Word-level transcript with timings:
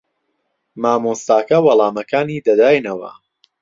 مامۆستاکە 0.81 1.57
وەڵامەکانی 1.65 2.39
دەداینەوە. 2.47 3.11